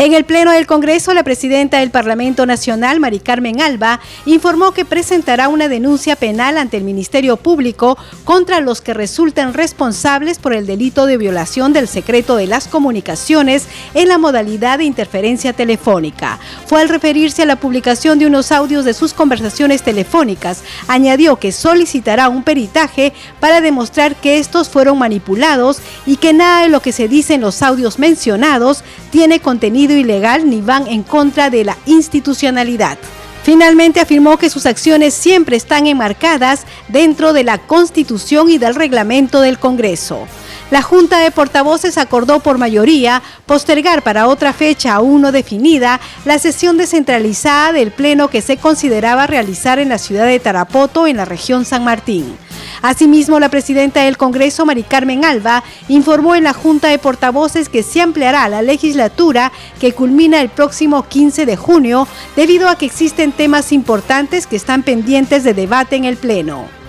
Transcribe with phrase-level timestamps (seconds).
[0.00, 4.86] En el Pleno del Congreso, la presidenta del Parlamento Nacional, Mari Carmen Alba, informó que
[4.86, 10.64] presentará una denuncia penal ante el Ministerio Público contra los que resulten responsables por el
[10.64, 16.38] delito de violación del secreto de las comunicaciones en la modalidad de interferencia telefónica.
[16.64, 21.52] Fue al referirse a la publicación de unos audios de sus conversaciones telefónicas, añadió que
[21.52, 26.92] solicitará un peritaje para demostrar que estos fueron manipulados y que nada de lo que
[26.92, 31.76] se dice en los audios mencionados tiene contenido ilegal ni van en contra de la
[31.86, 32.98] institucionalidad.
[33.42, 39.40] Finalmente afirmó que sus acciones siempre están enmarcadas dentro de la Constitución y del reglamento
[39.40, 40.26] del Congreso.
[40.70, 46.38] La Junta de Portavoces acordó por mayoría postergar para otra fecha aún no definida la
[46.38, 51.24] sesión descentralizada del Pleno que se consideraba realizar en la ciudad de Tarapoto, en la
[51.24, 52.36] región San Martín.
[52.82, 57.82] Asimismo, la presidenta del Congreso, Mari Carmen Alba, informó en la Junta de Portavoces que
[57.82, 63.32] se ampliará la legislatura que culmina el próximo 15 de junio debido a que existen
[63.32, 66.79] temas importantes que están pendientes de debate en el Pleno.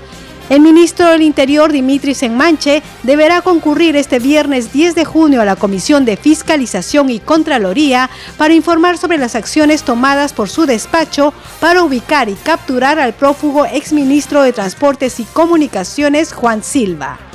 [0.51, 5.55] El ministro del Interior, Dimitri Senmanche, deberá concurrir este viernes 10 de junio a la
[5.55, 11.83] Comisión de Fiscalización y Contraloría para informar sobre las acciones tomadas por su despacho para
[11.83, 17.30] ubicar y capturar al prófugo exministro de Transportes y Comunicaciones, Juan Silva.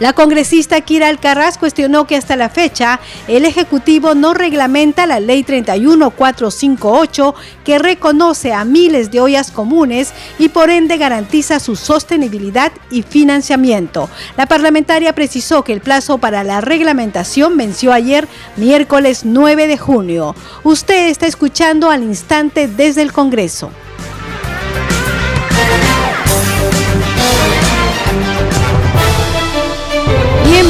[0.00, 5.44] La congresista Kira Alcaraz cuestionó que hasta la fecha el Ejecutivo no reglamenta la Ley
[5.44, 7.34] 31458
[7.64, 14.08] que reconoce a miles de ollas comunes y por ende garantiza su sostenibilidad y financiamiento.
[14.38, 18.26] La parlamentaria precisó que el plazo para la reglamentación venció ayer,
[18.56, 20.34] miércoles 9 de junio.
[20.64, 23.70] Usted está escuchando al instante desde el Congreso.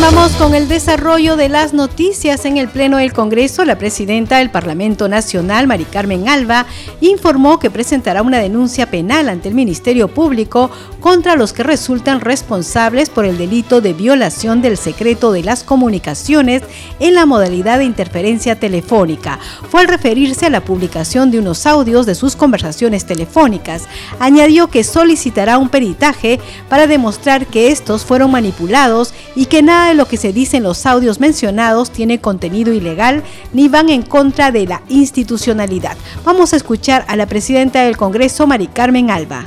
[0.00, 3.66] Vamos con el desarrollo de las noticias en el Pleno del Congreso.
[3.66, 6.64] La presidenta del Parlamento Nacional, Mari Carmen Alba,
[7.02, 13.10] informó que presentará una denuncia penal ante el Ministerio Público contra los que resultan responsables
[13.10, 16.62] por el delito de violación del secreto de las comunicaciones
[16.98, 19.38] en la modalidad de interferencia telefónica.
[19.70, 23.84] Fue al referirse a la publicación de unos audios de sus conversaciones telefónicas.
[24.18, 30.06] Añadió que solicitará un peritaje para demostrar que estos fueron manipulados y que nada lo
[30.06, 34.66] que se dice en los audios mencionados tiene contenido ilegal ni van en contra de
[34.66, 35.96] la institucionalidad.
[36.24, 39.46] Vamos a escuchar a la presidenta del Congreso, Mari Carmen Alba.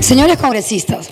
[0.00, 1.10] Señores congresistas,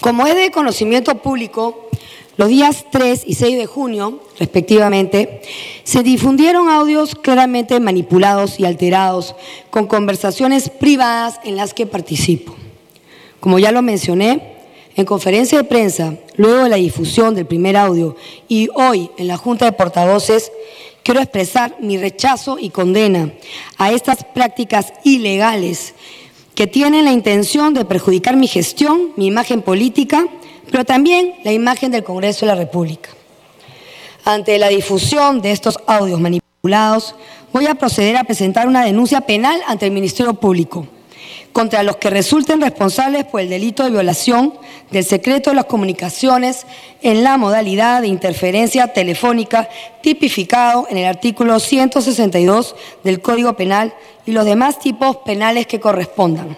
[0.00, 1.88] como es de conocimiento público,
[2.36, 5.42] los días 3 y 6 de junio, respectivamente,
[5.84, 9.36] se difundieron audios claramente manipulados y alterados
[9.70, 12.54] con conversaciones privadas en las que participo.
[13.38, 14.53] Como ya lo mencioné,
[14.96, 18.16] en conferencia de prensa, luego de la difusión del primer audio
[18.48, 20.52] y hoy en la Junta de Portavoces,
[21.02, 23.32] quiero expresar mi rechazo y condena
[23.76, 25.94] a estas prácticas ilegales
[26.54, 30.26] que tienen la intención de perjudicar mi gestión, mi imagen política,
[30.70, 33.10] pero también la imagen del Congreso de la República.
[34.24, 37.16] Ante la difusión de estos audios manipulados,
[37.52, 40.86] voy a proceder a presentar una denuncia penal ante el Ministerio Público
[41.54, 44.54] contra los que resulten responsables por el delito de violación
[44.90, 46.66] del secreto de las comunicaciones
[47.00, 49.68] en la modalidad de interferencia telefónica
[50.02, 53.94] tipificado en el artículo 162 del Código Penal
[54.26, 56.56] y los demás tipos penales que correspondan.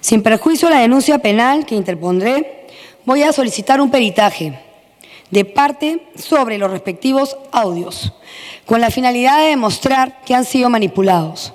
[0.00, 2.66] Sin perjuicio de la denuncia penal que interpondré,
[3.04, 4.58] voy a solicitar un peritaje
[5.30, 8.14] de parte sobre los respectivos audios,
[8.64, 11.52] con la finalidad de demostrar que han sido manipulados.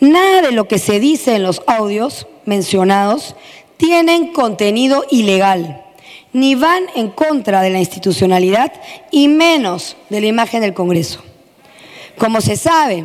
[0.00, 3.34] Nada de lo que se dice en los audios mencionados
[3.76, 5.82] tienen contenido ilegal,
[6.32, 8.72] ni van en contra de la institucionalidad
[9.10, 11.22] y menos de la imagen del Congreso.
[12.16, 13.04] Como se sabe,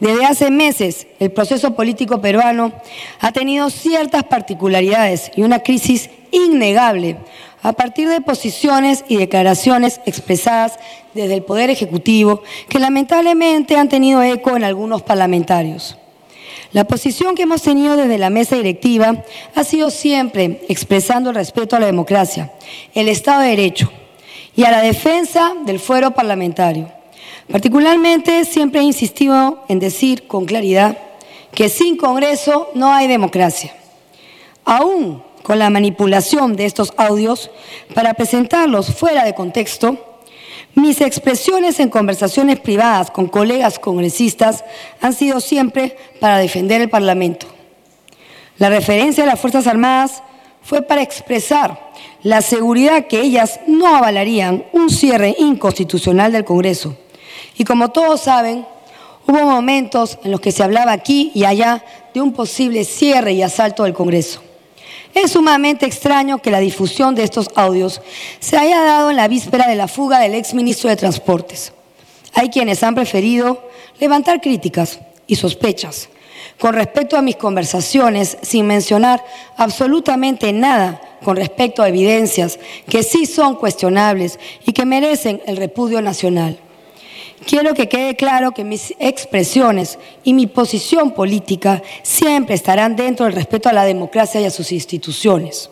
[0.00, 2.72] desde hace meses el proceso político peruano
[3.20, 7.18] ha tenido ciertas particularidades y una crisis innegable
[7.62, 10.78] a partir de posiciones y declaraciones expresadas
[11.14, 15.98] desde el Poder Ejecutivo que lamentablemente han tenido eco en algunos parlamentarios.
[16.72, 19.24] La posición que hemos tenido desde la mesa directiva
[19.54, 22.50] ha sido siempre expresando el respeto a la democracia,
[22.94, 23.92] el Estado de Derecho
[24.56, 26.90] y a la defensa del fuero parlamentario.
[27.50, 30.96] Particularmente siempre he insistido en decir con claridad
[31.54, 33.74] que sin Congreso no hay democracia.
[34.64, 37.50] Aún con la manipulación de estos audios
[37.94, 40.11] para presentarlos fuera de contexto,
[40.74, 44.64] mis expresiones en conversaciones privadas con colegas congresistas
[45.00, 47.46] han sido siempre para defender el Parlamento.
[48.58, 50.22] La referencia a las Fuerzas Armadas
[50.62, 51.92] fue para expresar
[52.22, 56.96] la seguridad que ellas no avalarían un cierre inconstitucional del Congreso.
[57.58, 58.64] Y como todos saben,
[59.26, 61.84] hubo momentos en los que se hablaba aquí y allá
[62.14, 64.42] de un posible cierre y asalto del Congreso.
[65.14, 68.00] Es sumamente extraño que la difusión de estos audios
[68.40, 71.72] se haya dado en la víspera de la fuga del exministro de Transportes.
[72.32, 73.68] Hay quienes han preferido
[74.00, 76.08] levantar críticas y sospechas
[76.58, 79.24] con respecto a mis conversaciones sin mencionar
[79.56, 82.58] absolutamente nada con respecto a evidencias
[82.88, 86.58] que sí son cuestionables y que merecen el repudio nacional.
[87.46, 93.34] Quiero que quede claro que mis expresiones y mi posición política siempre estarán dentro del
[93.34, 95.70] respeto a la democracia y a sus instituciones.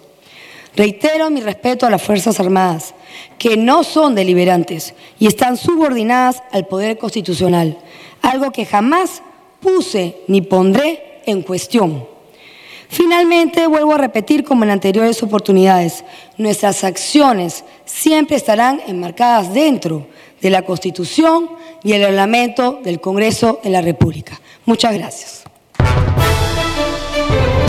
[0.76, 2.94] Reitero mi respeto a las Fuerzas Armadas,
[3.38, 7.78] que no son deliberantes y están subordinadas al poder constitucional,
[8.22, 9.22] algo que jamás
[9.60, 12.06] puse ni pondré en cuestión.
[12.88, 16.04] Finalmente, vuelvo a repetir como en anteriores oportunidades,
[16.36, 20.06] nuestras acciones siempre estarán enmarcadas dentro
[20.40, 24.40] de la Constitución y el reglamento del Congreso de la República.
[24.66, 25.39] Muchas gracias.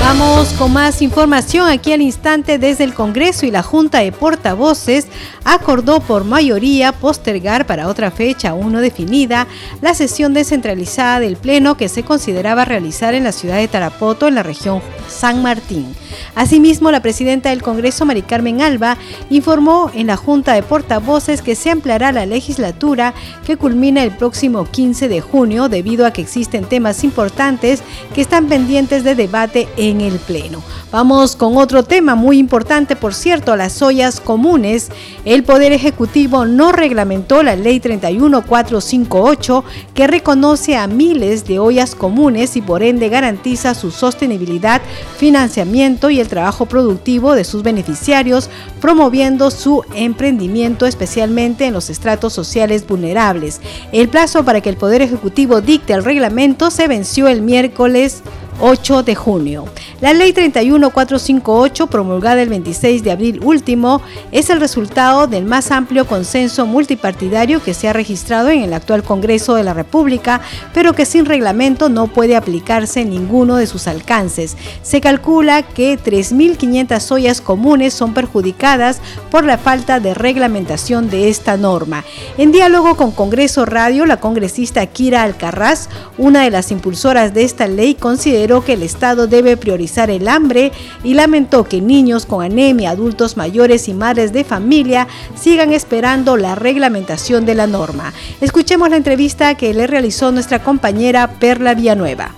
[0.01, 5.07] Vamos con más información aquí al instante desde el Congreso y la Junta de Portavoces
[5.45, 9.47] acordó por mayoría postergar para otra fecha aún no definida
[9.79, 14.35] la sesión descentralizada del Pleno que se consideraba realizar en la ciudad de Tarapoto, en
[14.35, 15.95] la región San Martín.
[16.35, 18.97] Asimismo, la presidenta del Congreso, Mari Carmen Alba,
[19.29, 23.13] informó en la Junta de Portavoces que se ampliará la legislatura
[23.45, 27.81] que culmina el próximo 15 de junio debido a que existen temas importantes
[28.13, 30.63] que están pendientes de debate en el Pleno.
[30.91, 34.89] Vamos con otro tema muy importante, por cierto, las ollas comunes.
[35.25, 42.55] El Poder Ejecutivo no reglamentó la Ley 31458 que reconoce a miles de ollas comunes
[42.55, 44.81] y por ende garantiza su sostenibilidad,
[45.17, 48.49] financiamiento y el trabajo productivo de sus beneficiarios,
[48.79, 53.61] promoviendo su emprendimiento especialmente en los estratos sociales vulnerables.
[53.91, 58.21] El plazo para que el Poder Ejecutivo dicte el reglamento se venció el miércoles
[58.59, 59.65] 8 de junio.
[60.01, 64.01] La ley 31458, promulgada el 26 de abril último,
[64.31, 69.03] es el resultado del más amplio consenso multipartidario que se ha registrado en el actual
[69.03, 70.41] Congreso de la República,
[70.73, 74.57] pero que sin reglamento no puede aplicarse ninguno de sus alcances.
[74.81, 81.57] Se calcula que 3.500 ollas comunes son perjudicadas por la falta de reglamentación de esta
[81.57, 82.03] norma.
[82.37, 87.67] En diálogo con Congreso Radio, la congresista Kira Alcarraz, una de las impulsoras de esta
[87.67, 87.93] ley,
[88.41, 90.71] que el Estado debe priorizar el hambre
[91.03, 95.07] y lamentó que niños con anemia, adultos mayores y madres de familia
[95.39, 98.13] sigan esperando la reglamentación de la norma.
[98.41, 102.31] Escuchemos la entrevista que le realizó nuestra compañera Perla Villanueva.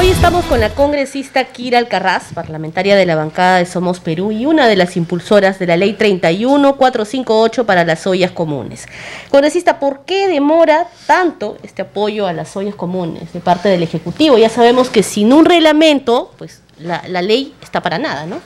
[0.00, 4.46] Hoy estamos con la congresista Kira Alcarraz, parlamentaria de la bancada de Somos Perú y
[4.46, 8.86] una de las impulsoras de la ley 31458 para las ollas comunes.
[9.28, 14.38] Congresista, ¿por qué demora tanto este apoyo a las ollas comunes de parte del Ejecutivo?
[14.38, 18.40] Ya sabemos que sin un reglamento, pues la, la ley está para nada, ¿no?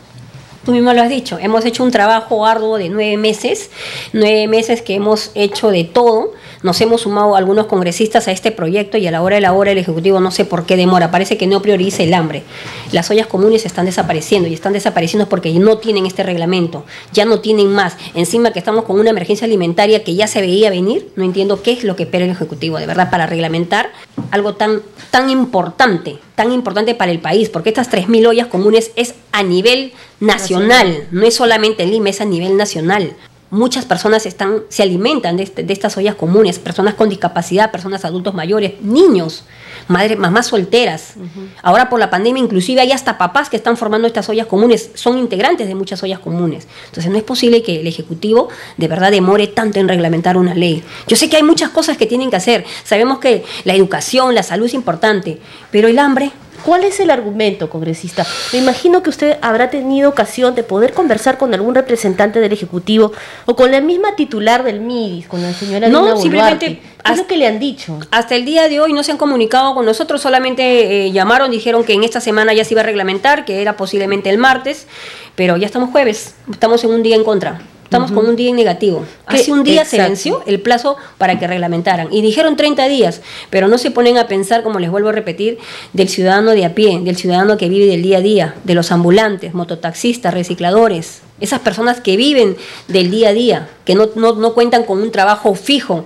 [0.65, 3.71] Tú mismo lo has dicho, hemos hecho un trabajo arduo de nueve meses,
[4.13, 6.33] nueve meses que hemos hecho de todo
[6.65, 9.73] nos hemos sumado algunos congresistas a este proyecto y a la hora de la hora
[9.73, 12.43] el Ejecutivo no sé por qué demora, parece que no prioriza el hambre.
[12.91, 17.41] Las ollas comunes están desapareciendo y están desapareciendo porque no tienen este reglamento, ya no
[17.41, 17.99] tienen más.
[18.15, 21.73] Encima que estamos con una emergencia alimentaria que ya se veía venir, no entiendo qué
[21.73, 23.91] es lo que espera el Ejecutivo, de verdad, para reglamentar
[24.31, 24.81] algo tan,
[25.11, 29.93] tan importante, tan importante para el país, porque estas 3.000 ollas comunes es a nivel
[30.21, 33.15] nacional, no es solamente en Lima, es a nivel nacional
[33.55, 38.35] muchas personas están, se alimentan de, este, estas ollas comunes, personas con discapacidad, personas adultos
[38.35, 39.45] mayores, niños,
[39.89, 41.15] madres, mamás solteras.
[41.63, 45.19] Ahora por la pandemia inclusive hay hasta papás que están formando estas ollas comunes, son
[45.19, 46.67] integrantes de muchas ollas comunes.
[46.87, 50.83] Entonces no es posible que el Ejecutivo de verdad demore tanto en reglamentar una ley.
[51.07, 54.43] Yo sé que hay muchas cosas que tienen que hacer, sabemos que la educación, la
[54.43, 55.39] salud es importante,
[55.71, 56.33] pero el hambre
[56.63, 58.27] ¿Cuál es el argumento, congresista?
[58.53, 63.13] Me imagino que usted habrá tenido ocasión de poder conversar con algún representante del Ejecutivo
[63.47, 66.81] o con la misma titular del MIDIS, con la señora No, simplemente...
[67.05, 67.99] ¿Qué es lo que le han dicho?
[68.11, 71.85] Hasta el día de hoy no se han comunicado con nosotros, solamente eh, llamaron, dijeron
[71.85, 74.87] que en esta semana ya se iba a reglamentar, que era posiblemente el martes,
[75.35, 77.61] pero ya estamos jueves, estamos en un día en contra.
[77.85, 79.05] Estamos con un día en negativo.
[79.27, 82.13] Hace un día se venció el plazo para que reglamentaran.
[82.13, 85.59] Y dijeron 30 días, pero no se ponen a pensar, como les vuelvo a repetir,
[85.93, 88.91] del ciudadano de a pie, del ciudadano que vive del día a día, de los
[88.91, 92.57] ambulantes, mototaxistas, recicladores, esas personas que viven
[92.89, 96.05] del día a día, que no, no, no cuentan con un trabajo fijo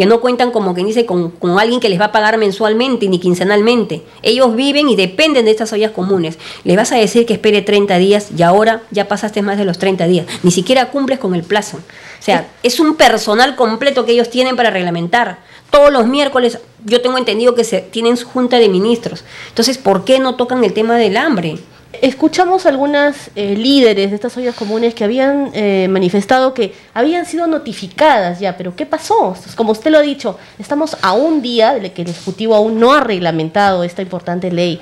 [0.00, 3.18] que no cuentan como quien dice con, alguien que les va a pagar mensualmente ni
[3.18, 4.02] quincenalmente.
[4.22, 6.38] Ellos viven y dependen de estas ollas comunes.
[6.64, 9.76] Le vas a decir que espere 30 días y ahora ya pasaste más de los
[9.76, 10.26] 30 días.
[10.42, 11.76] Ni siquiera cumples con el plazo.
[11.76, 15.40] O sea, es un personal completo que ellos tienen para reglamentar.
[15.68, 19.24] Todos los miércoles, yo tengo entendido que se tienen su junta de ministros.
[19.48, 21.58] Entonces, ¿por qué no tocan el tema del hambre?
[21.92, 27.48] Escuchamos algunas eh, líderes de estas ollas comunes que habían eh, manifestado que habían sido
[27.48, 29.36] notificadas ya, pero ¿qué pasó?
[29.56, 32.92] Como usted lo ha dicho, estamos a un día de que el Ejecutivo aún no
[32.92, 34.80] ha reglamentado esta importante ley.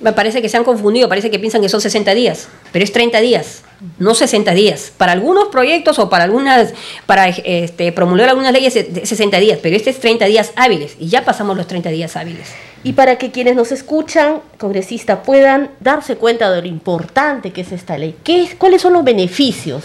[0.00, 2.92] Me parece que se han confundido, parece que piensan que son 60 días, pero es
[2.92, 3.60] 30 días,
[3.98, 4.92] no 60 días.
[4.96, 6.72] Para algunos proyectos o para algunas,
[7.04, 11.08] para este, promulgar algunas leyes es 60 días, pero este es 30 días hábiles y
[11.08, 12.48] ya pasamos los 30 días hábiles
[12.82, 17.72] y para que quienes nos escuchan, congresistas, puedan darse cuenta de lo importante que es
[17.72, 18.16] esta ley.
[18.24, 19.84] ¿Qué, ¿Cuáles son los beneficios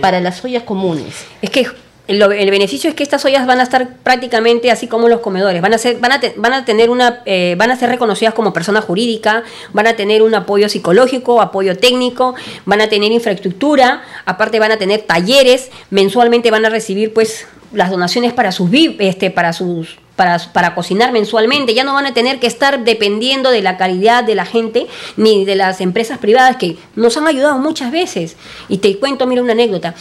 [0.00, 1.24] para las ollas comunes?
[1.42, 1.66] Es que
[2.10, 5.74] el, beneficio es que estas ollas van a estar prácticamente así como los comedores, van
[5.74, 8.80] a ser, van a, van a tener una, eh, van a ser reconocidas como persona
[8.80, 14.72] jurídica, van a tener un apoyo psicológico, apoyo técnico, van a tener infraestructura, aparte van
[14.72, 19.98] a tener talleres, mensualmente van a recibir pues las donaciones para sus este, para sus
[20.52, 24.34] para, cocinar mensualmente, ya no van a tener que estar dependiendo de la calidad de
[24.34, 24.86] la gente
[25.16, 28.36] ni de las empresas privadas que nos han ayudado muchas veces.
[28.68, 29.94] Y te cuento, mira una anécdota.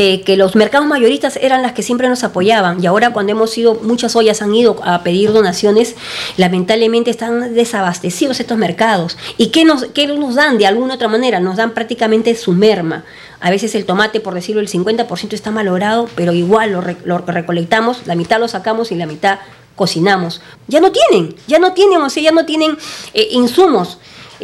[0.00, 3.58] Eh, que los mercados mayoristas eran las que siempre nos apoyaban y ahora cuando hemos
[3.58, 5.96] ido, muchas ollas han ido a pedir donaciones,
[6.36, 9.16] lamentablemente están desabastecidos estos mercados.
[9.38, 9.86] ¿Y qué nos,
[10.16, 11.40] nos dan de alguna otra manera?
[11.40, 13.04] Nos dan prácticamente su merma.
[13.40, 18.16] A veces el tomate, por decirlo, el 50% está malogrado, pero igual lo, recolectamos, la
[18.16, 19.38] mitad lo sacamos y la mitad
[19.76, 20.40] cocinamos.
[20.66, 22.76] Ya no tienen, ya no tienen, o sea, ya no tienen
[23.14, 23.98] eh, insumos.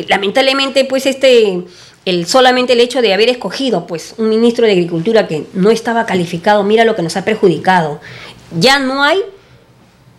[0.08, 1.64] Lamentablemente, pues este
[2.04, 6.04] el solamente el hecho de haber escogido pues un ministro de Agricultura que no estaba
[6.04, 8.00] calificado, mira lo que nos ha perjudicado.
[8.58, 9.20] Ya no hay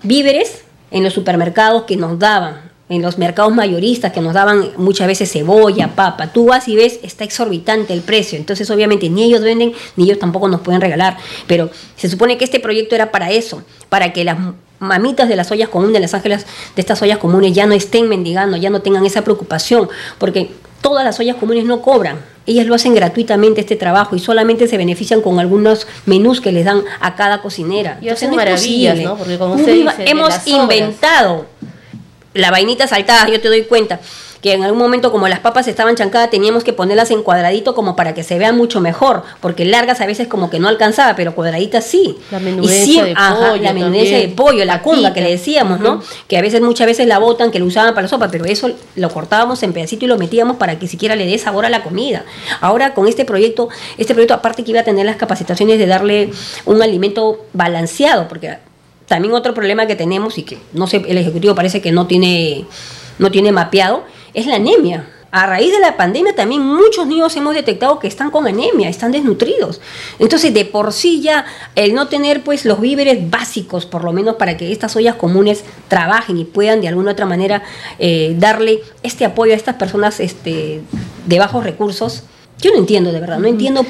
[0.02, 5.08] víveres en los supermercados que nos daban, en los mercados mayoristas que nos daban muchas
[5.08, 6.28] veces cebolla, papa.
[6.28, 8.38] Tú vas y ves, está exorbitante el precio.
[8.38, 11.18] Entonces, obviamente, ni ellos venden, ni ellos tampoco nos pueden regalar.
[11.48, 14.38] Pero se supone que este proyecto era para eso, para que las
[14.80, 18.08] mamitas de las ollas comunes, de las ángeles de estas ollas comunes, ya no estén
[18.08, 19.90] mendigando, ya no tengan esa preocupación.
[20.20, 20.52] Porque
[20.82, 22.20] todas las ollas comunes no cobran.
[22.46, 26.66] Ellas lo hacen gratuitamente este trabajo y solamente se benefician con algunos menús que les
[26.66, 27.98] dan a cada cocinera.
[28.04, 29.18] Y hacen maravillas, ¿no?
[29.18, 31.48] Porque como usted dice, hemos inventado
[32.36, 34.00] la vainita saltada, yo te doy cuenta
[34.46, 37.96] que en algún momento como las papas estaban chancadas teníamos que ponerlas en cuadradito como
[37.96, 41.34] para que se vean mucho mejor, porque largas a veces como que no alcanzaba, pero
[41.34, 42.16] cuadraditas sí.
[42.30, 43.64] La menudencia de pollo.
[43.64, 46.04] La menudencia de pollo, la, cunga que le decíamos, ¿no?
[46.28, 48.70] Que a veces muchas veces la botan, que lo usaban para la sopa, pero eso
[48.96, 51.82] lo cortábamos en pedacito y lo metíamos para que siquiera le dé sabor a la
[51.82, 52.24] comida.
[52.62, 56.30] Ahora con este proyecto, este proyecto aparte que iba a tener las capacitaciones de darle
[56.66, 58.58] un alimento balanceado, porque
[59.08, 62.66] también otro problema que tenemos y que no sé, el ejecutivo parece que no tiene
[63.20, 65.08] no tiene mapeado es la anemia.
[65.32, 69.12] A raíz de la pandemia también muchos niños hemos detectado que están con anemia, están
[69.12, 69.82] desnutridos.
[70.18, 71.44] Entonces, de por sí ya
[71.76, 75.66] el no tener pues los víveres básicos, por lo menos para que estas ollas comunes
[75.90, 77.64] trabajen y puedan de alguna otra manera
[78.00, 80.82] eh, darle este apoyo a estas personas este,
[81.26, 82.24] de bajos recursos,
[82.62, 83.86] yo no entiendo de verdad, no entiendo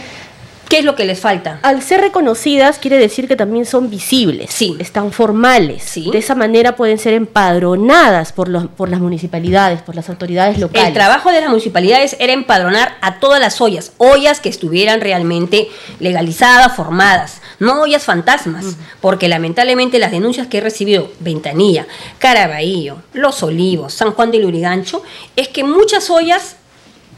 [0.69, 1.59] ¿Qué es lo que les falta?
[1.61, 4.75] Al ser reconocidas quiere decir que también son visibles, sí.
[4.79, 5.83] están formales.
[5.83, 6.09] Sí.
[6.11, 10.87] De esa manera pueden ser empadronadas por, los, por las municipalidades, por las autoridades locales.
[10.87, 15.69] El trabajo de las municipalidades era empadronar a todas las ollas, ollas que estuvieran realmente
[15.99, 23.43] legalizadas, formadas, no ollas fantasmas, porque lamentablemente las denuncias que he recibido, Ventanilla, Caraballo, Los
[23.43, 25.03] Olivos, San Juan de Lurigancho,
[25.35, 26.55] es que muchas ollas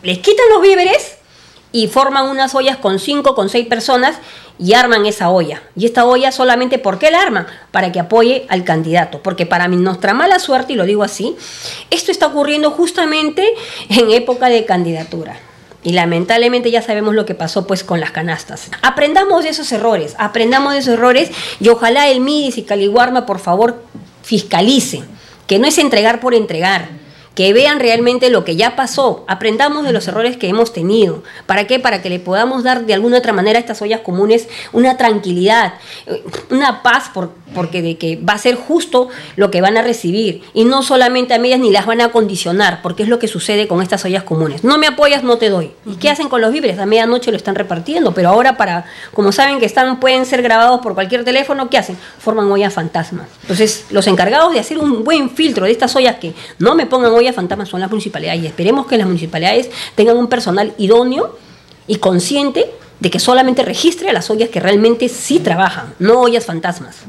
[0.04, 1.17] les quitan los víveres
[1.72, 4.18] y forman unas ollas con cinco, con seis personas
[4.60, 5.62] y arman esa olla.
[5.76, 7.48] Y esta olla solamente, ¿por qué la arman?
[7.72, 9.22] Para que apoye al candidato.
[9.22, 11.36] Porque para nuestra mala suerte, y lo digo así,
[11.92, 13.48] esto está ocurriendo justamente
[13.90, 15.40] en época de candidatura.
[15.84, 18.70] Y lamentablemente ya sabemos lo que pasó pues con las canastas.
[18.82, 23.40] Aprendamos de esos errores, aprendamos de esos errores y ojalá el MIDIS y Caliguarma por
[23.40, 23.84] favor
[24.24, 25.06] fiscalicen,
[25.46, 26.90] que no es entregar por entregar
[27.38, 31.22] que vean realmente lo que ya pasó, aprendamos de los errores que hemos tenido.
[31.46, 31.78] ¿Para qué?
[31.78, 35.76] Para que le podamos dar de alguna otra manera a estas ollas comunes una tranquilidad,
[36.08, 39.84] eh, una paz, por, porque de que va a ser justo lo que van a
[39.84, 43.28] recibir y no solamente a medias ni las van a condicionar, porque es lo que
[43.28, 44.64] sucede con estas ollas comunes.
[44.64, 45.70] No me apoyas, no te doy.
[45.86, 46.80] ¿Y qué hacen con los víveres?
[46.80, 50.80] A medianoche lo están repartiendo, pero ahora para, como saben que están, pueden ser grabados
[50.82, 52.00] por cualquier teléfono, ¿qué hacen?
[52.18, 53.28] Forman ollas fantasmas.
[53.44, 57.12] Entonces, los encargados de hacer un buen filtro de estas ollas que no me pongan
[57.12, 61.38] ollas fantasmas son las municipalidades y esperemos que las municipalidades tengan un personal idóneo
[61.88, 62.66] y consciente
[63.00, 67.08] de que solamente registre a las ollas que realmente sí trabajan, no ollas fantasmas.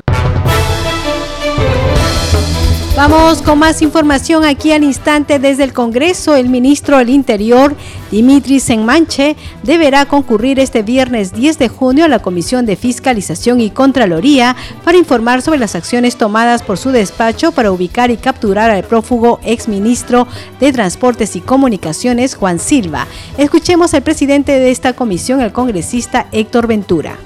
[2.99, 6.35] Vamos con más información aquí al instante desde el Congreso.
[6.35, 7.77] El ministro del Interior,
[8.11, 13.71] Dimitri Senmanche, deberá concurrir este viernes 10 de junio a la Comisión de Fiscalización y
[13.71, 18.83] Contraloría para informar sobre las acciones tomadas por su despacho para ubicar y capturar al
[18.83, 20.27] prófugo exministro
[20.59, 23.07] de Transportes y Comunicaciones, Juan Silva.
[23.37, 27.17] Escuchemos al presidente de esta comisión, el congresista Héctor Ventura.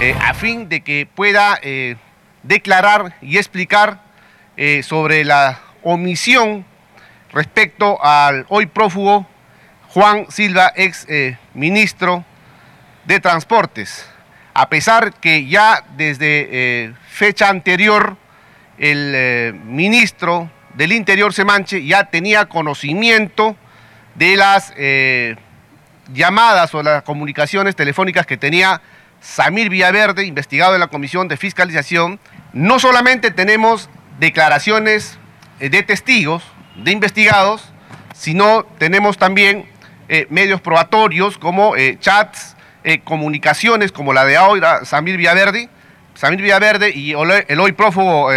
[0.00, 1.58] Eh, a fin de que pueda...
[1.60, 1.96] Eh
[2.42, 4.02] declarar y explicar
[4.56, 6.64] eh, sobre la omisión
[7.32, 9.26] respecto al hoy prófugo
[9.88, 12.24] Juan Silva, ex eh, ministro
[13.04, 14.08] de Transportes.
[14.54, 18.16] A pesar que ya desde eh, fecha anterior
[18.78, 23.56] el ministro del Interior Semanche ya tenía conocimiento
[24.14, 24.72] de las
[26.12, 28.80] llamadas o las comunicaciones telefónicas que tenía
[29.20, 32.20] Samir Villaverde, investigado en la Comisión de Fiscalización,
[32.52, 35.18] no solamente tenemos declaraciones
[35.60, 36.42] eh, de testigos,
[36.76, 37.72] de investigados,
[38.14, 39.66] sino tenemos también
[40.08, 42.54] eh, medios probatorios como eh, chats,
[43.04, 45.68] comunicaciones como la de ahora Samir Villaverde,
[46.14, 48.30] Samir Villaverde y el hoy prófugo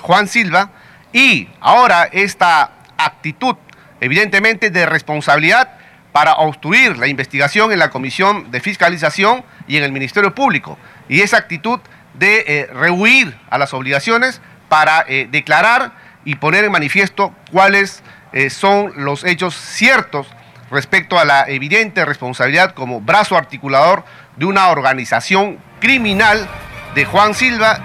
[0.00, 0.72] Juan Silva,
[1.12, 3.54] y ahora esta actitud
[4.00, 5.78] evidentemente de responsabilidad
[6.10, 10.76] para obstruir la investigación en la Comisión de Fiscalización y en el Ministerio Público.
[11.08, 11.80] Y esa actitud
[12.12, 15.92] de eh, rehuir a las obligaciones para eh, declarar
[16.26, 18.02] y poner en manifiesto cuáles
[18.34, 20.26] eh, son los hechos ciertos
[20.70, 24.04] respecto a la evidente responsabilidad como brazo articulador
[24.36, 26.46] de una organización criminal
[26.94, 27.80] de Juan Silva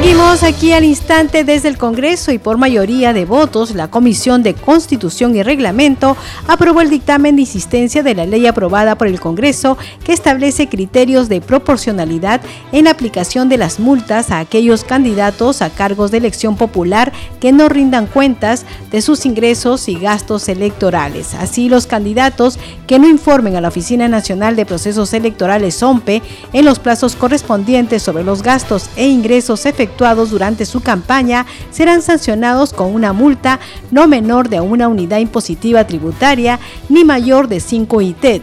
[0.00, 4.54] Seguimos aquí al instante desde el Congreso y por mayoría de votos, la Comisión de
[4.54, 6.16] Constitución y Reglamento
[6.48, 11.28] aprobó el dictamen de insistencia de la ley aprobada por el Congreso que establece criterios
[11.28, 12.40] de proporcionalidad
[12.72, 17.52] en la aplicación de las multas a aquellos candidatos a cargos de elección popular que
[17.52, 21.34] no rindan cuentas de sus ingresos y gastos electorales.
[21.34, 26.22] Así, los candidatos que no informen a la Oficina Nacional de Procesos Electorales OMPE
[26.54, 29.89] en los plazos correspondientes sobre los gastos e ingresos efectivos
[30.30, 36.58] durante su campaña serán sancionados con una multa no menor de una unidad impositiva tributaria
[36.88, 38.42] ni mayor de 5 ITED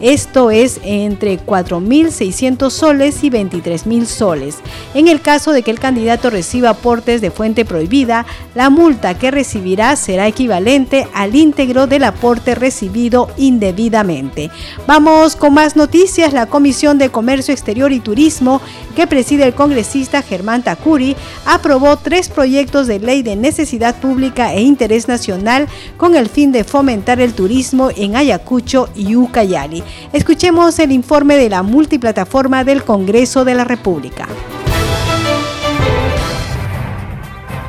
[0.00, 4.56] esto es entre 4.600 soles y 23.000 soles.
[4.94, 9.30] En el caso de que el candidato reciba aportes de fuente prohibida, la multa que
[9.30, 14.50] recibirá será equivalente al íntegro del aporte recibido indebidamente.
[14.86, 16.32] Vamos con más noticias.
[16.32, 18.60] La Comisión de Comercio Exterior y Turismo,
[18.94, 24.62] que preside el congresista Germán Takuri, aprobó tres proyectos de ley de necesidad pública e
[24.62, 29.82] interés nacional con el fin de fomentar el turismo en Ayacucho y Ucayali.
[30.12, 34.26] Escuchemos el informe de la multiplataforma del Congreso de la República.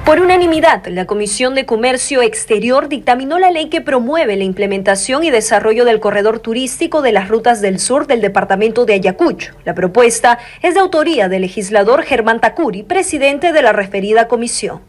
[0.08, 5.32] Por unanimidad, la Comisión de Comercio Exterior dictaminó la ley que promueve la implementación y
[5.32, 9.54] desarrollo del corredor turístico de las rutas del sur del departamento de Ayacucho.
[9.66, 14.80] La propuesta es de autoría del legislador Germán Tacuri, presidente de la referida comisión.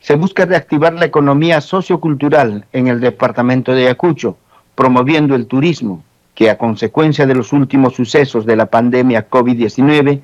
[0.00, 4.38] Se busca reactivar la economía sociocultural en el departamento de Ayacucho,
[4.74, 6.02] promoviendo el turismo,
[6.34, 10.22] que a consecuencia de los últimos sucesos de la pandemia COVID-19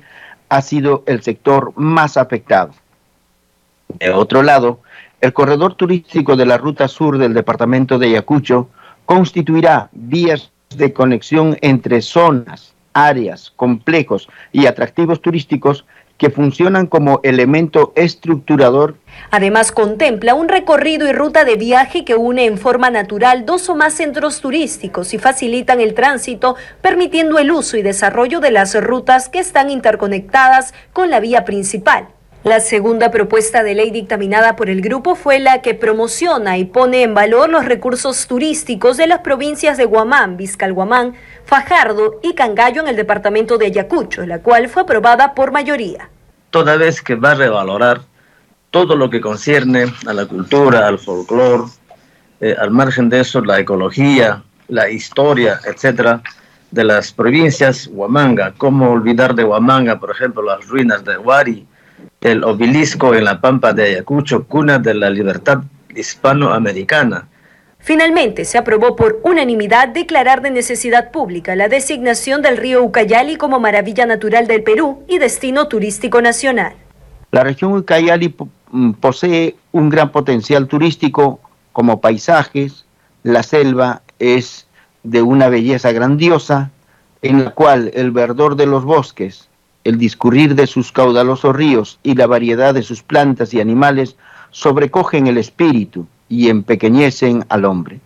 [0.49, 2.73] ha sido el sector más afectado.
[3.99, 4.81] De otro lado,
[5.21, 8.69] el corredor turístico de la ruta sur del departamento de Ayacucho
[9.05, 15.85] constituirá vías de conexión entre zonas, áreas, complejos y atractivos turísticos
[16.21, 18.95] que funcionan como elemento estructurador.
[19.31, 23.75] Además, contempla un recorrido y ruta de viaje que une en forma natural dos o
[23.75, 29.29] más centros turísticos y facilitan el tránsito, permitiendo el uso y desarrollo de las rutas
[29.29, 32.09] que están interconectadas con la vía principal.
[32.43, 37.03] La segunda propuesta de ley dictaminada por el grupo fue la que promociona y pone
[37.03, 41.13] en valor los recursos turísticos de las provincias de Guamán, Vizcalguamán,
[41.45, 46.09] Fajardo y Cangallo en el departamento de Ayacucho, la cual fue aprobada por mayoría.
[46.49, 48.01] toda vez que va a revalorar
[48.71, 51.65] todo lo que concierne a la cultura, al folclore,
[52.39, 56.21] eh, al margen de eso, la ecología, la historia, etcétera,
[56.71, 58.53] de las provincias Huamanga.
[58.57, 61.67] ¿Cómo olvidar de Huamanga, por ejemplo, las ruinas de Huari,
[62.21, 65.63] el obelisco en la pampa de Ayacucho, cuna de la libertad
[65.95, 67.27] hispanoamericana?
[67.79, 73.59] Finalmente, se aprobó por unanimidad declarar de necesidad pública la designación del río Ucayali como
[73.59, 76.73] maravilla natural del Perú y destino turístico nacional.
[77.31, 78.35] La región Ucayali
[78.71, 81.39] mm, posee un gran potencial turístico
[81.71, 82.85] como paisajes,
[83.23, 84.67] la selva es
[85.03, 86.69] de una belleza grandiosa,
[87.23, 89.47] en la cual el verdor de los bosques,
[89.83, 94.15] el discurrir de sus caudalosos ríos y la variedad de sus plantas y animales
[94.51, 97.99] sobrecogen el espíritu y empequeñecen al hombre.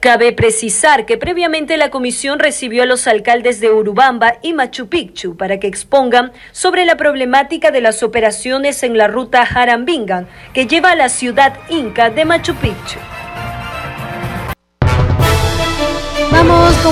[0.00, 5.36] Cabe precisar que previamente la comisión recibió a los alcaldes de Urubamba y Machu Picchu
[5.36, 10.92] para que expongan sobre la problemática de las operaciones en la ruta Harambingan que lleva
[10.92, 13.00] a la ciudad inca de Machu Picchu.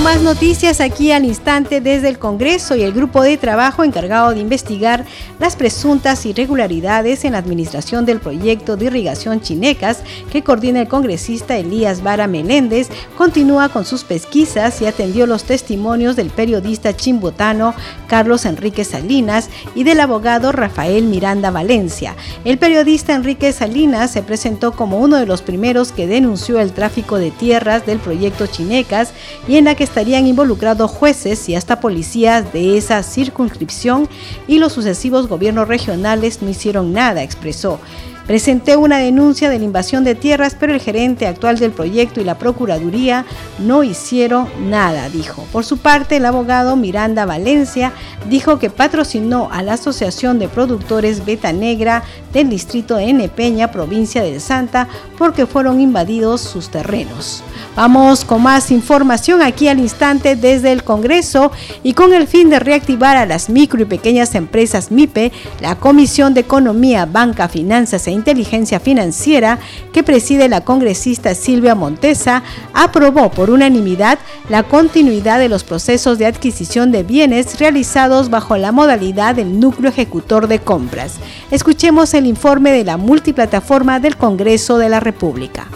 [0.00, 4.40] Más noticias aquí al instante desde el Congreso y el grupo de trabajo encargado de
[4.40, 5.04] investigar
[5.38, 10.02] las presuntas irregularidades en la administración del proyecto de irrigación Chinecas
[10.32, 16.16] que coordina el congresista Elías Vara Meléndez continúa con sus pesquisas y atendió los testimonios
[16.16, 17.72] del periodista chimbotano
[18.08, 22.16] Carlos Enrique Salinas y del abogado Rafael Miranda Valencia.
[22.44, 27.18] El periodista Enrique Salinas se presentó como uno de los primeros que denunció el tráfico
[27.18, 29.12] de tierras del proyecto Chinecas
[29.46, 34.08] y en la estarían involucrados jueces y hasta policías de esa circunscripción
[34.48, 37.78] y los sucesivos gobiernos regionales no hicieron nada, expresó.
[38.26, 42.24] Presenté una denuncia de la invasión de tierras, pero el gerente actual del proyecto y
[42.24, 43.26] la Procuraduría
[43.58, 45.46] no hicieron nada, dijo.
[45.52, 47.92] Por su parte, el abogado Miranda Valencia
[48.30, 53.28] dijo que patrocinó a la Asociación de Productores Beta Negra del distrito de N.
[53.28, 57.42] Peña, provincia del Santa, porque fueron invadidos sus terrenos.
[57.76, 61.50] Vamos con más información aquí al instante desde el Congreso
[61.82, 66.34] y con el fin de reactivar a las micro y pequeñas empresas MIPE, la Comisión
[66.34, 69.58] de Economía, Banca, Finanzas e Inteligencia Financiera,
[69.92, 76.26] que preside la congresista Silvia Montesa, aprobó por unanimidad la continuidad de los procesos de
[76.26, 81.16] adquisición de bienes realizados bajo la modalidad del núcleo ejecutor de compras.
[81.50, 85.66] Escuchemos el informe de la multiplataforma del Congreso de la República.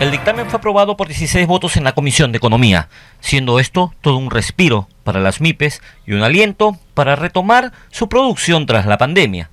[0.00, 2.88] El dictamen fue aprobado por 16 votos en la Comisión de Economía,
[3.20, 8.64] siendo esto todo un respiro para las MIPES y un aliento para retomar su producción
[8.64, 9.50] tras la pandemia.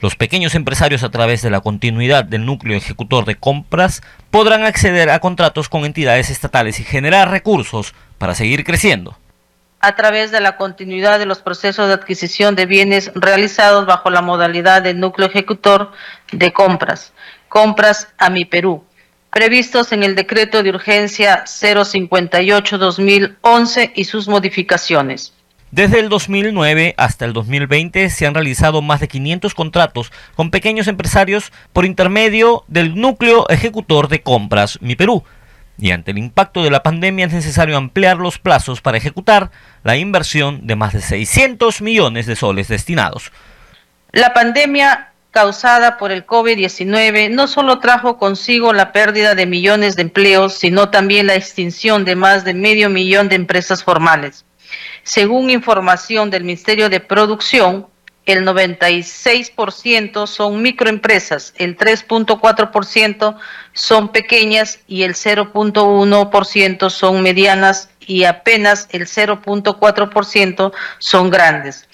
[0.00, 5.10] Los pequeños empresarios a través de la continuidad del núcleo ejecutor de compras podrán acceder
[5.10, 9.18] a contratos con entidades estatales y generar recursos para seguir creciendo.
[9.80, 14.22] A través de la continuidad de los procesos de adquisición de bienes realizados bajo la
[14.22, 15.92] modalidad del núcleo ejecutor
[16.32, 17.12] de compras,
[17.50, 18.82] compras a mi Perú,
[19.30, 25.34] previstos en el decreto de urgencia 058-2011 y sus modificaciones.
[25.70, 30.88] Desde el 2009 hasta el 2020 se han realizado más de 500 contratos con pequeños
[30.88, 35.22] empresarios por intermedio del núcleo ejecutor de compras Mi Perú.
[35.78, 39.52] Y ante el impacto de la pandemia es necesario ampliar los plazos para ejecutar
[39.84, 43.30] la inversión de más de 600 millones de soles destinados.
[44.12, 50.02] La pandemia causada por el COVID-19 no solo trajo consigo la pérdida de millones de
[50.02, 54.44] empleos, sino también la extinción de más de medio millón de empresas formales.
[55.02, 57.86] Según información del Ministerio de Producción,
[58.26, 63.36] el 96% son microempresas, el 3.4%
[63.72, 71.88] son pequeñas y el 0.1% son medianas y apenas el 0.4% son grandes.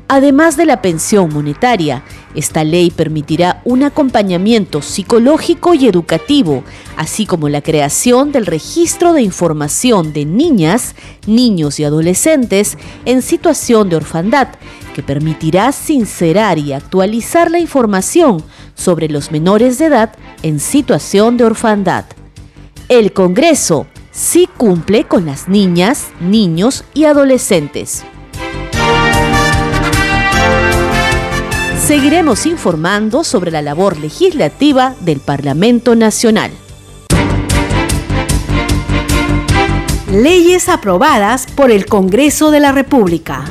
[0.07, 2.03] Además de la pensión monetaria,
[2.35, 6.63] esta ley permitirá un acompañamiento psicológico y educativo,
[6.95, 10.93] así como la creación del registro de información de niñas,
[11.25, 14.49] niños y adolescentes en situación de orfandad,
[14.93, 18.43] que permitirá sincerar y actualizar la información
[18.75, 20.13] sobre los menores de edad
[20.43, 22.05] en situación de orfandad.
[22.89, 28.05] El Congreso sí cumple con las niñas, niños y adolescentes.
[31.85, 36.49] Seguiremos informando sobre la labor legislativa del Parlamento Nacional.
[40.11, 43.45] Leyes aprobadas por el Congreso de la República.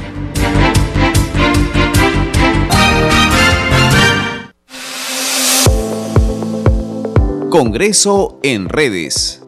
[7.51, 9.43] Congreso en redes.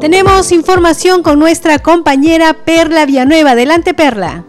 [0.00, 3.50] Tenemos información con nuestra compañera Perla Villanueva.
[3.50, 4.46] Adelante, Perla.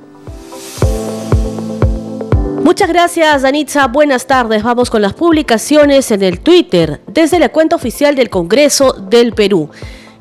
[2.66, 3.86] Muchas gracias, Danitza.
[3.86, 4.64] Buenas tardes.
[4.64, 9.70] Vamos con las publicaciones en el Twitter desde la cuenta oficial del Congreso del Perú.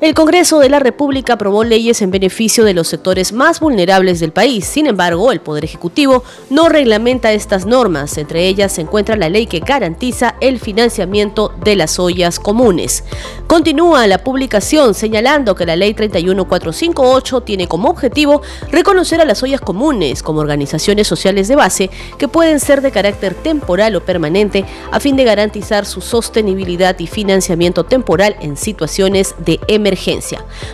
[0.01, 4.33] El Congreso de la República aprobó leyes en beneficio de los sectores más vulnerables del
[4.33, 4.65] país.
[4.65, 8.17] Sin embargo, el Poder Ejecutivo no reglamenta estas normas.
[8.17, 13.05] Entre ellas se encuentra la ley que garantiza el financiamiento de las ollas comunes.
[13.47, 19.61] Continúa la publicación señalando que la ley 31458 tiene como objetivo reconocer a las ollas
[19.61, 24.99] comunes como organizaciones sociales de base que pueden ser de carácter temporal o permanente a
[24.99, 29.84] fin de garantizar su sostenibilidad y financiamiento temporal en situaciones de emergencia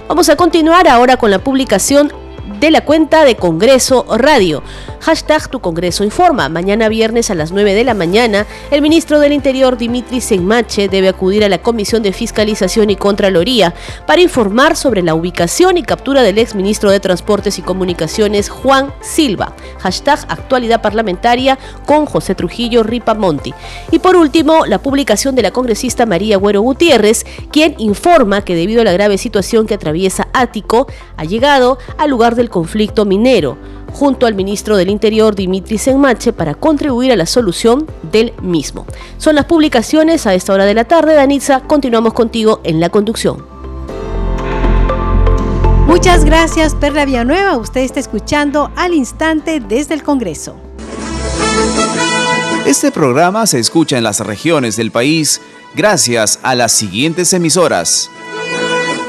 [0.07, 2.13] Vamos a continuar ahora con la publicación
[2.61, 4.61] de la cuenta de Congreso Radio.
[4.99, 6.47] Hashtag Tu Congreso Informa.
[6.47, 11.09] Mañana viernes a las 9 de la mañana, el ministro del Interior, Dimitri Senmache, debe
[11.09, 13.73] acudir a la Comisión de Fiscalización y Contraloría
[14.05, 18.93] para informar sobre la ubicación y captura del ex ministro de Transportes y Comunicaciones, Juan
[19.01, 19.55] Silva.
[19.79, 23.55] Hashtag Actualidad Parlamentaria con José Trujillo Ripamonti.
[23.89, 28.81] Y por último, la publicación de la congresista María Güero Gutiérrez, quien informa que debido
[28.81, 30.85] a la grave situación que atraviesa Ático,
[31.17, 33.57] ha llegado al lugar del conflicto minero
[33.91, 38.85] junto al ministro del Interior Dimitri Senmache para contribuir a la solución del mismo.
[39.17, 41.61] Son las publicaciones a esta hora de la tarde, Danitza.
[41.61, 43.45] Continuamos contigo en la conducción.
[45.87, 47.57] Muchas gracias, Perla Villanueva.
[47.57, 50.55] Usted está escuchando al instante desde el Congreso.
[52.65, 55.41] Este programa se escucha en las regiones del país
[55.75, 58.09] gracias a las siguientes emisoras.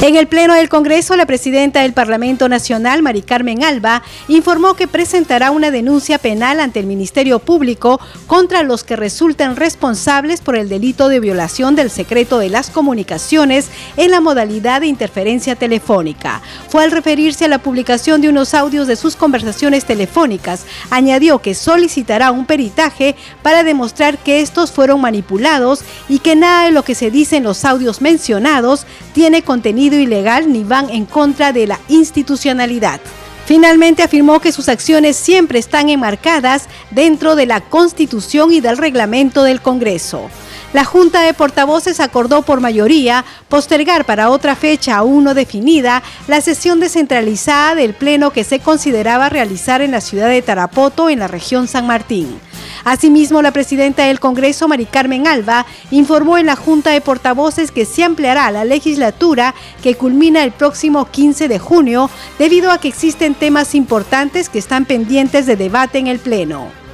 [0.00, 4.86] En el Pleno del Congreso, la presidenta del Parlamento Nacional, Mari Carmen Alba, informó que
[4.86, 10.68] presentará una denuncia penal ante el Ministerio Público contra los que resulten responsables por el
[10.68, 16.42] delito de violación del secreto de las comunicaciones en la modalidad de interferencia telefónica.
[16.68, 21.56] Fue al referirse a la publicación de unos audios de sus conversaciones telefónicas, añadió que
[21.56, 26.94] solicitará un peritaje para demostrar que estos fueron manipulados y que nada de lo que
[26.94, 31.80] se dice en los audios mencionados tiene contenido ilegal ni van en contra de la
[31.88, 33.00] institucionalidad.
[33.46, 39.42] Finalmente afirmó que sus acciones siempre están enmarcadas dentro de la Constitución y del reglamento
[39.42, 40.28] del Congreso.
[40.74, 46.42] La Junta de Portavoces acordó por mayoría postergar para otra fecha aún no definida la
[46.42, 51.26] sesión descentralizada del Pleno que se consideraba realizar en la ciudad de Tarapoto, en la
[51.26, 52.38] región San Martín.
[52.84, 57.86] Asimismo, la presidenta del Congreso, Mari Carmen Alba, informó en la Junta de Portavoces que
[57.86, 63.34] se ampliará la legislatura que culmina el próximo 15 de junio debido a que existen
[63.34, 66.87] temas importantes que están pendientes de debate en el Pleno.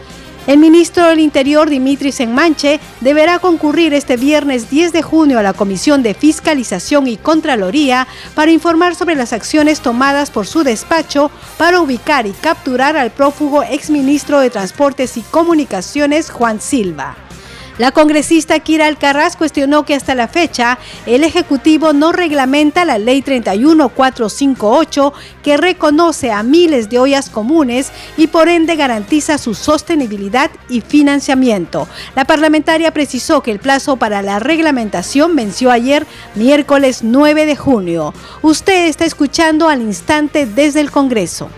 [0.47, 5.55] El ministro del Interior, Dimitri Senmanche, deberá concurrir este viernes 10 de junio a la
[5.55, 11.81] Comisión de Fiscalización y Contraloría para informar sobre las acciones tomadas por su despacho para
[11.81, 17.17] ubicar y capturar al prófugo exministro de Transportes y Comunicaciones, Juan Silva.
[17.77, 23.21] La congresista Kira Alcaraz cuestionó que hasta la fecha el Ejecutivo no reglamenta la Ley
[23.21, 30.83] 31458 que reconoce a miles de ollas comunes y por ende garantiza su sostenibilidad y
[30.83, 31.89] financiamiento.
[32.15, 36.07] La parlamentaria precisó que el plazo para la reglamentación venció ayer,
[36.37, 38.15] miércoles 9 de junio.
[38.43, 41.51] Usted está escuchando al instante desde el Congreso.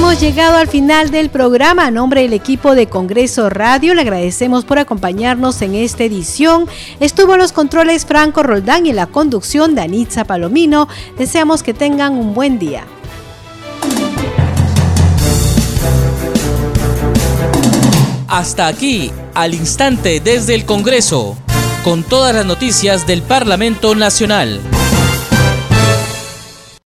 [0.00, 1.84] Hemos llegado al final del programa.
[1.84, 6.66] A nombre del equipo de Congreso Radio, le agradecemos por acompañarnos en esta edición.
[7.00, 10.88] Estuvo en los controles Franco Roldán y en la conducción de Palomino.
[11.18, 12.84] Deseamos que tengan un buen día.
[18.26, 21.36] Hasta aquí, al instante desde el Congreso,
[21.84, 24.62] con todas las noticias del Parlamento Nacional.